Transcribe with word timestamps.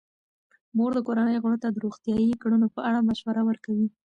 مور 0.77 0.91
د 0.95 0.99
کورنۍ 1.07 1.35
غړو 1.43 1.57
ته 1.63 1.67
د 1.71 1.77
روغتیايي 1.85 2.33
کړنو 2.41 2.67
په 2.75 2.79
اړه 2.87 2.99
مشوره 3.09 3.41
ورکوي. 3.45 3.87